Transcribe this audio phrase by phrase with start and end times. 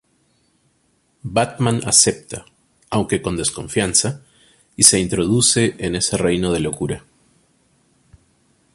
[1.21, 2.47] Batman acepta,
[2.89, 4.23] aunque con desconfianza,
[4.75, 7.03] y se introduce en ese reino de locura.